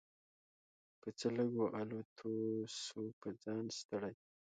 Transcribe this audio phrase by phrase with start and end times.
[1.01, 2.33] په څه لږو الوتو
[2.83, 4.15] سو په ځان ستړی